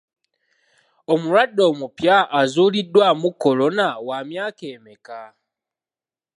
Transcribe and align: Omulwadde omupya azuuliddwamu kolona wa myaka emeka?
Omulwadde 1.13 1.61
omupya 1.71 2.17
azuuliddwamu 2.39 3.27
kolona 3.43 3.87
wa 4.07 4.17
myaka 4.29 4.65
emeka? 4.75 5.19